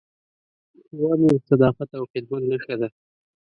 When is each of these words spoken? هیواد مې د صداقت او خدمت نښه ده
هیواد 0.89 1.17
مې 1.21 1.29
د 1.33 1.37
صداقت 1.49 1.89
او 1.97 2.03
خدمت 2.11 2.41
نښه 2.49 2.75
ده 2.81 2.87